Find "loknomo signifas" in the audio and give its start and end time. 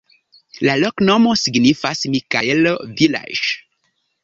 0.83-2.03